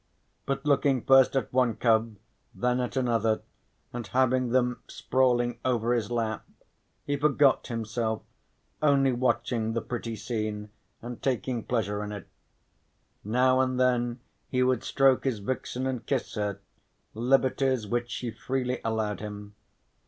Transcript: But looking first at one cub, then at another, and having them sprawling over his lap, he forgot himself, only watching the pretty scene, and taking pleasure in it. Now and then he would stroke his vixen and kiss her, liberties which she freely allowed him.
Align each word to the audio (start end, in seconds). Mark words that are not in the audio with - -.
But 0.47 0.65
looking 0.65 1.03
first 1.03 1.35
at 1.35 1.53
one 1.53 1.75
cub, 1.75 2.15
then 2.55 2.79
at 2.79 2.97
another, 2.97 3.43
and 3.93 4.07
having 4.07 4.49
them 4.49 4.81
sprawling 4.87 5.59
over 5.63 5.93
his 5.93 6.09
lap, 6.09 6.43
he 7.05 7.15
forgot 7.17 7.67
himself, 7.67 8.23
only 8.81 9.11
watching 9.11 9.73
the 9.73 9.81
pretty 9.83 10.15
scene, 10.15 10.71
and 11.03 11.21
taking 11.21 11.63
pleasure 11.63 12.03
in 12.03 12.11
it. 12.11 12.27
Now 13.23 13.59
and 13.59 13.79
then 13.79 14.21
he 14.49 14.63
would 14.63 14.83
stroke 14.83 15.23
his 15.23 15.37
vixen 15.37 15.85
and 15.85 16.03
kiss 16.03 16.33
her, 16.33 16.61
liberties 17.13 17.85
which 17.85 18.09
she 18.09 18.31
freely 18.31 18.81
allowed 18.83 19.19
him. 19.19 19.53